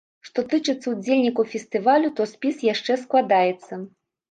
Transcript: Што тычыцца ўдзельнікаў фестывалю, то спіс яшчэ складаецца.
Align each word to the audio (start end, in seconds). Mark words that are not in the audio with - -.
Што 0.27 0.43
тычыцца 0.53 0.87
ўдзельнікаў 0.93 1.43
фестывалю, 1.51 2.11
то 2.21 2.29
спіс 2.33 2.65
яшчэ 2.73 2.99
складаецца. 3.05 3.83